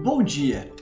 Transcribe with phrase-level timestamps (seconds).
[0.00, 0.72] Bom dia,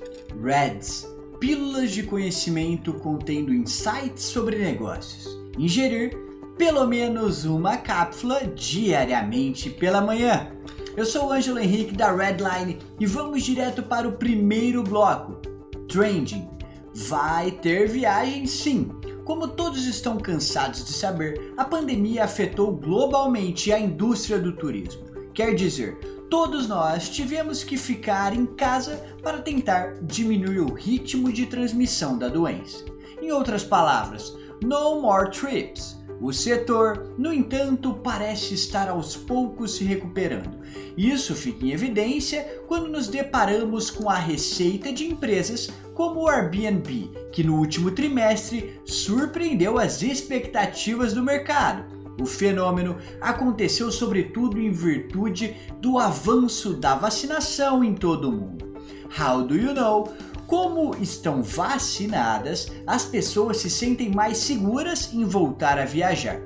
[0.40, 1.04] Reds,
[1.40, 5.36] pílulas de conhecimento contendo insights sobre negócios.
[5.58, 6.16] Ingerir
[6.56, 10.52] pelo menos uma cápsula diariamente pela manhã.
[10.96, 15.40] Eu sou o Ângelo Henrique da Redline e vamos direto para o primeiro bloco.
[15.88, 16.48] Trending.
[16.94, 18.90] Vai ter viagem sim.
[19.24, 25.02] Como todos estão cansados de saber, a pandemia afetou globalmente a indústria do turismo.
[25.34, 25.98] Quer dizer,
[26.30, 32.28] todos nós tivemos que ficar em casa para tentar diminuir o ritmo de transmissão da
[32.28, 32.84] doença.
[33.20, 35.98] Em outras palavras, no more trips.
[36.20, 40.60] O setor, no entanto, parece estar aos poucos se recuperando.
[40.96, 47.10] Isso fica em evidência quando nos deparamos com a receita de empresas como o Airbnb,
[47.32, 55.56] que no último trimestre surpreendeu as expectativas do mercado o fenômeno aconteceu sobretudo em virtude
[55.80, 58.74] do avanço da vacinação em todo o mundo.
[59.18, 60.12] How do you know?
[60.46, 66.40] Como estão vacinadas, as pessoas se sentem mais seguras em voltar a viajar.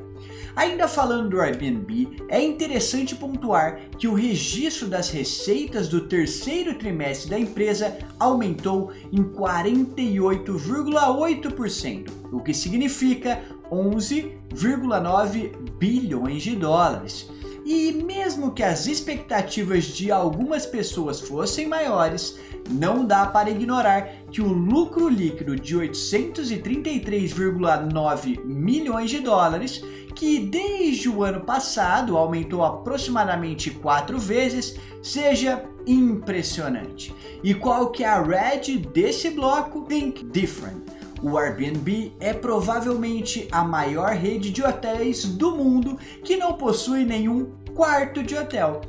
[0.57, 7.31] Ainda falando do Airbnb, é interessante pontuar que o registro das receitas do terceiro trimestre
[7.31, 17.31] da empresa aumentou em 48,8%, o que significa 11,9 bilhões de dólares.
[17.65, 22.39] E mesmo que as expectativas de algumas pessoas fossem maiores,
[22.71, 29.83] não dá para ignorar que o lucro líquido de 833,9 milhões de dólares,
[30.15, 37.15] que desde o ano passado aumentou aproximadamente quatro vezes, seja impressionante.
[37.43, 39.87] E qual que é a red desse bloco?
[39.87, 40.84] Think Different
[41.25, 47.47] o Airbnb é provavelmente a maior rede de hotéis do mundo que não possui nenhum
[47.75, 48.83] quarto de hotel.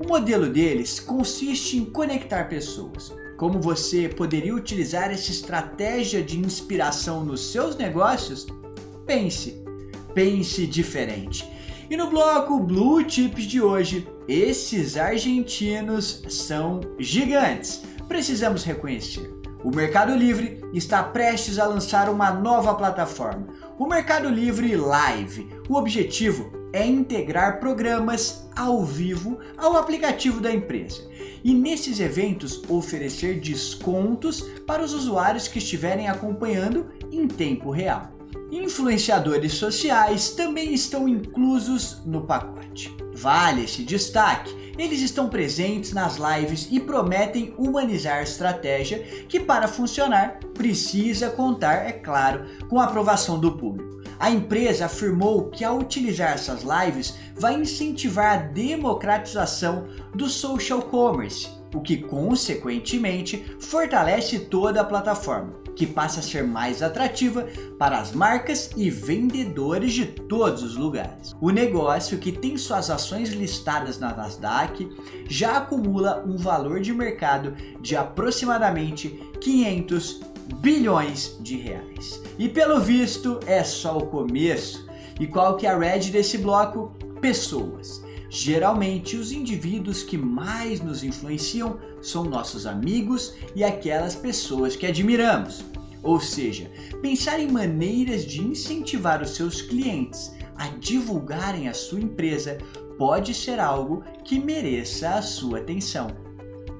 [0.00, 3.14] O modelo deles consiste em conectar pessoas.
[3.36, 8.48] Como você poderia utilizar essa estratégia de inspiração nos seus negócios?
[9.06, 9.62] Pense,
[10.12, 11.48] pense diferente.
[11.88, 17.82] E no bloco Blue Chips de hoje, esses argentinos são gigantes.
[18.08, 19.36] Precisamos reconhecer.
[19.64, 23.46] O Mercado Livre está prestes a lançar uma nova plataforma,
[23.78, 25.48] o Mercado Livre Live.
[25.68, 31.02] O objetivo é integrar programas ao vivo ao aplicativo da empresa
[31.42, 38.12] e nesses eventos oferecer descontos para os usuários que estiverem acompanhando em tempo real.
[38.50, 42.94] Influenciadores sociais também estão inclusos no pacote.
[43.14, 48.98] Vale esse destaque eles estão presentes nas lives e prometem humanizar a estratégia
[49.28, 53.96] que, para funcionar, precisa contar, é claro, com a aprovação do público.
[54.18, 61.48] A empresa afirmou que ao utilizar essas lives vai incentivar a democratização do social commerce,
[61.74, 67.46] o que consequentemente fortalece toda a plataforma que passa a ser mais atrativa
[67.78, 71.36] para as marcas e vendedores de todos os lugares.
[71.40, 74.88] O negócio, que tem suas ações listadas na Nasdaq,
[75.28, 80.20] já acumula um valor de mercado de aproximadamente 500
[80.60, 82.22] bilhões de reais.
[82.38, 84.86] E pelo visto é só o começo.
[85.20, 86.94] E qual que é a red desse bloco?
[87.20, 88.05] Pessoas.
[88.28, 95.64] Geralmente, os indivíduos que mais nos influenciam são nossos amigos e aquelas pessoas que admiramos.
[96.02, 96.70] Ou seja,
[97.02, 102.58] pensar em maneiras de incentivar os seus clientes a divulgarem a sua empresa
[102.96, 106.08] pode ser algo que mereça a sua atenção.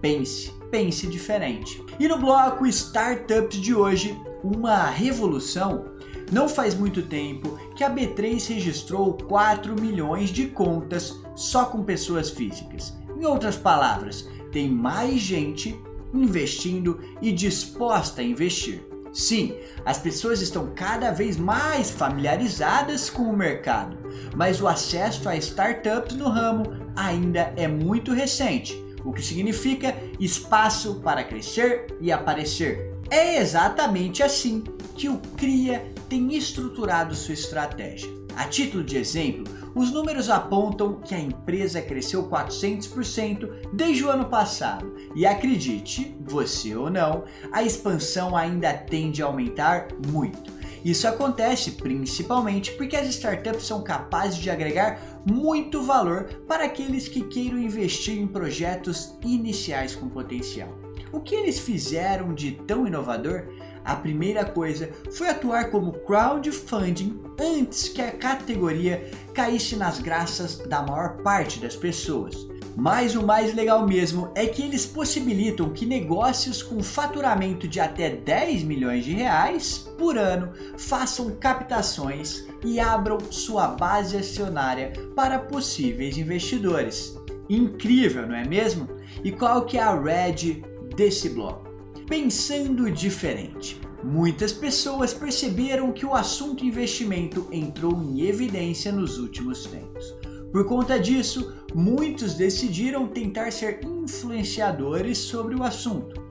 [0.01, 1.83] Pense, pense diferente.
[1.99, 5.97] E no bloco Startups de hoje, uma revolução
[6.33, 12.31] não faz muito tempo que a B3 registrou 4 milhões de contas só com pessoas
[12.31, 12.97] físicas.
[13.15, 15.79] Em outras palavras, tem mais gente
[16.13, 18.83] investindo e disposta a investir.
[19.13, 19.55] Sim,
[19.85, 23.97] as pessoas estão cada vez mais familiarizadas com o mercado,
[24.35, 26.65] mas o acesso a startups no ramo
[26.95, 32.95] ainda é muito recente, o que significa espaço para crescer e aparecer.
[33.11, 34.65] É exatamente assim
[34.95, 38.11] que o CRIA tem estruturado sua estratégia.
[38.37, 39.45] A título de exemplo,
[39.75, 44.95] os números apontam que a empresa cresceu 400% desde o ano passado.
[45.15, 50.55] E acredite, você ou não, a expansão ainda tende a aumentar muito.
[50.85, 57.23] Isso acontece principalmente porque as startups são capazes de agregar muito valor para aqueles que
[57.23, 60.69] queiram investir em projetos iniciais com potencial.
[61.13, 63.49] O que eles fizeram de tão inovador?
[63.87, 70.83] A primeira coisa foi atuar como crowdfunding antes que a categoria caísse nas graças da
[70.83, 72.49] maior parte das pessoas.
[72.77, 78.11] Mas o mais legal mesmo é que eles possibilitam que negócios com faturamento de até
[78.11, 86.19] 10 milhões de reais por ano façam captações e abram sua base acionária para possíveis
[86.19, 87.17] investidores.
[87.49, 88.89] Incrível, não é mesmo?
[89.23, 90.65] E qual que é a red
[90.97, 91.76] desse bloco?
[92.09, 93.81] Pensando diferente.
[94.05, 100.15] Muitas pessoas perceberam que o assunto investimento entrou em evidência nos últimos tempos.
[100.53, 106.23] Por conta disso, muitos decidiram tentar ser influenciadores sobre o assunto,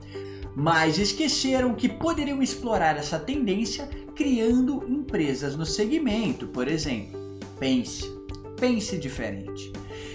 [0.56, 7.19] mas esqueceram que poderiam explorar essa tendência criando empresas no segmento, por exemplo.
[7.60, 8.10] Pense,
[8.57, 9.74] pense diferente.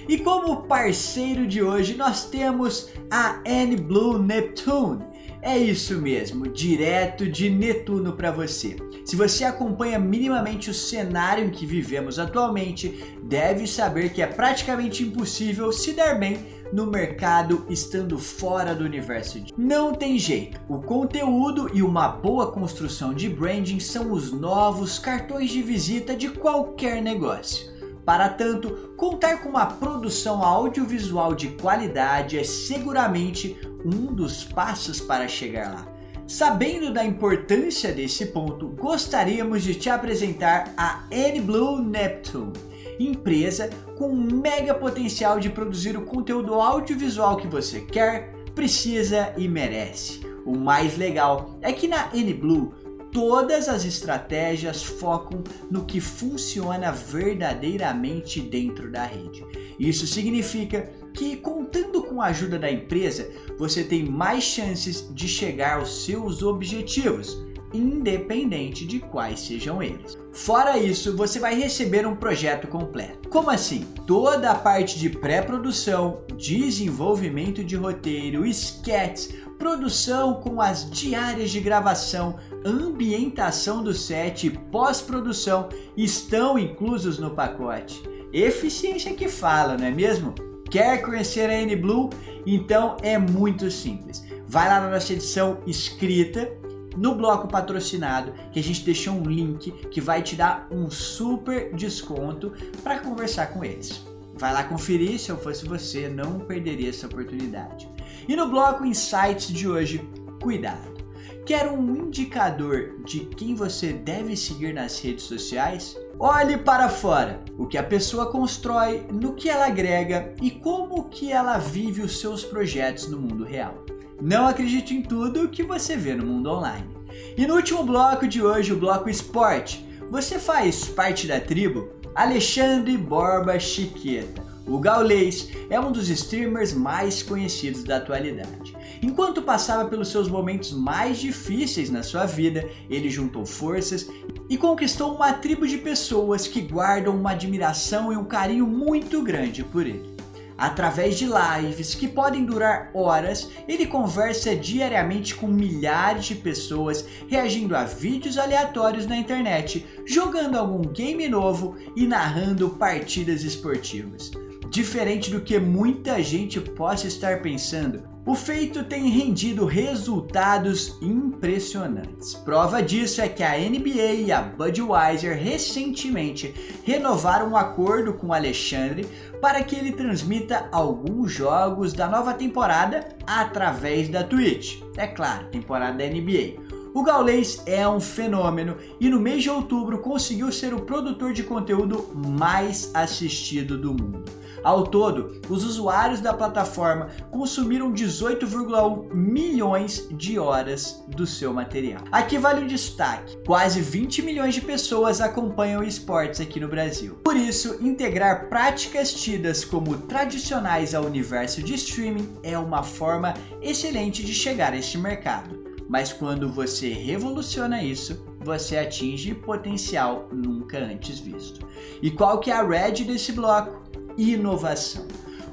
[0.09, 5.10] E como parceiro de hoje, nós temos a N-Blue Neptune.
[5.43, 8.77] É isso mesmo, direto de Netuno para você.
[9.07, 15.03] Se você acompanha minimamente o cenário em que vivemos atualmente, deve saber que é praticamente
[15.03, 19.43] impossível se dar bem no mercado estando fora do universo.
[19.57, 20.61] Não tem jeito.
[20.69, 26.29] O conteúdo e uma boa construção de branding são os novos cartões de visita de
[26.29, 27.80] qualquer negócio.
[28.11, 35.29] Para tanto, contar com uma produção audiovisual de qualidade é seguramente um dos passos para
[35.29, 35.89] chegar lá.
[36.27, 42.53] Sabendo da importância desse ponto, gostaríamos de te apresentar a N-Blue Neptune,
[42.99, 49.47] empresa com um mega potencial de produzir o conteúdo audiovisual que você quer, precisa e
[49.47, 50.21] merece.
[50.45, 52.75] O mais legal é que na N-Blue
[53.12, 59.45] todas as estratégias focam no que funciona verdadeiramente dentro da rede.
[59.79, 65.79] Isso significa que, contando com a ajuda da empresa, você tem mais chances de chegar
[65.79, 67.37] aos seus objetivos,
[67.73, 70.19] independente de quais sejam eles.
[70.33, 73.29] Fora isso, você vai receber um projeto completo.
[73.29, 73.87] Como assim?
[74.06, 82.39] Toda a parte de pré-produção, desenvolvimento de roteiro, sketches, produção com as diárias de gravação,
[82.65, 88.03] ambientação do set e pós-produção estão inclusos no pacote.
[88.33, 90.35] Eficiência que fala, não é mesmo?
[90.71, 92.11] Quer conhecer a N-Blue?
[92.47, 94.25] Então é muito simples.
[94.47, 96.51] Vai lá na nossa edição escrita
[96.97, 101.75] no bloco patrocinado, que a gente deixou um link que vai te dar um super
[101.75, 102.53] desconto
[102.83, 104.05] para conversar com eles.
[104.35, 107.89] Vai lá conferir, se eu fosse você, não perderia essa oportunidade.
[108.29, 110.01] E no bloco Insights de hoje,
[110.41, 111.00] cuidado.
[111.45, 115.97] Quer um indicador de quem você deve seguir nas redes sociais?
[116.19, 121.33] Olhe para fora, o que a pessoa constrói, no que ela agrega e como que
[121.33, 123.85] ela vive os seus projetos no mundo real.
[124.21, 126.95] Não acredite em tudo que você vê no mundo online.
[127.37, 132.97] E no último bloco de hoje, o bloco esporte, você faz parte da tribo Alexandre
[132.99, 134.45] Borba Chiqueta.
[134.67, 138.77] O gaulês é um dos streamers mais conhecidos da atualidade.
[139.02, 144.08] Enquanto passava pelos seus momentos mais difíceis na sua vida, ele juntou forças
[144.49, 149.64] e conquistou uma tribo de pessoas que guardam uma admiração e um carinho muito grande
[149.64, 150.20] por ele.
[150.61, 157.75] Através de lives que podem durar horas, ele conversa diariamente com milhares de pessoas, reagindo
[157.75, 164.31] a vídeos aleatórios na internet, jogando algum game novo e narrando partidas esportivas.
[164.69, 172.34] Diferente do que muita gente possa estar pensando, o feito tem rendido resultados impressionantes.
[172.34, 179.06] Prova disso é que a NBA e a Budweiser recentemente renovaram um acordo com Alexandre
[179.41, 184.82] para que ele transmita alguns jogos da nova temporada através da Twitch.
[184.96, 186.80] É claro, temporada da NBA.
[186.93, 191.44] O Gaulês é um fenômeno e no mês de outubro conseguiu ser o produtor de
[191.44, 194.25] conteúdo mais assistido do mundo.
[194.63, 202.03] Ao todo, os usuários da plataforma consumiram 18,1 milhões de horas do seu material.
[202.11, 207.17] Aqui vale o destaque: quase 20 milhões de pessoas acompanham esportes aqui no Brasil.
[207.25, 213.32] Por isso, integrar práticas tidas como tradicionais ao universo de streaming é uma forma
[213.63, 215.59] excelente de chegar a este mercado.
[215.91, 221.67] Mas quando você revoluciona isso, você atinge potencial nunca antes visto.
[222.01, 223.81] E qual que é a red desse bloco?
[224.17, 225.06] inovação.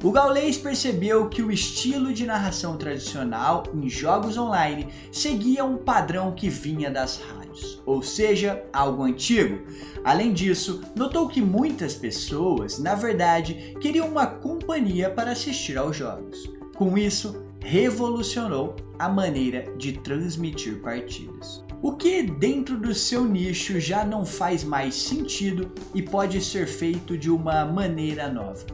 [0.03, 6.31] O Gaulês percebeu que o estilo de narração tradicional em jogos online seguia um padrão
[6.33, 9.65] que vinha das rádios, ou seja, algo antigo.
[10.03, 16.47] Além disso, notou que muitas pessoas, na verdade, queriam uma companhia para assistir aos jogos.
[16.75, 21.65] Com isso, revolucionou a maneira de transmitir partidas.
[21.81, 27.17] O que dentro do seu nicho já não faz mais sentido e pode ser feito
[27.17, 28.65] de uma maneira nova.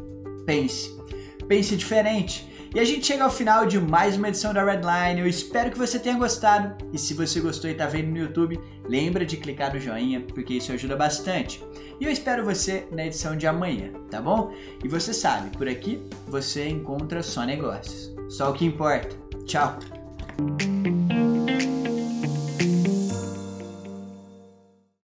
[0.45, 0.95] Pense,
[1.47, 2.47] pense diferente.
[2.73, 5.21] E a gente chega ao final de mais uma edição da Redline.
[5.21, 6.75] Eu espero que você tenha gostado.
[6.91, 10.55] E se você gostou e está vendo no YouTube, lembra de clicar no joinha, porque
[10.55, 11.63] isso ajuda bastante.
[11.99, 14.51] E eu espero você na edição de amanhã, tá bom?
[14.83, 18.11] E você sabe, por aqui você encontra só negócios.
[18.27, 19.15] Só o que importa.
[19.45, 19.77] Tchau!